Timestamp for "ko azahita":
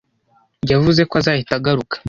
1.09-1.53